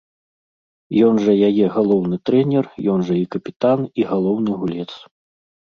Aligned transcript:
Ён 1.07 1.19
жа 1.25 1.35
яе 1.49 1.65
галоўны 1.75 2.15
трэнер, 2.31 2.65
ён 2.95 2.99
жа 3.13 3.21
і 3.21 3.23
капітан, 3.39 3.79
і 4.01 4.11
галоўны 4.15 4.51
гулец. 4.67 4.91